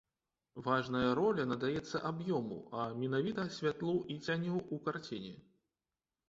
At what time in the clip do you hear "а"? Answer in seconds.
2.85-2.87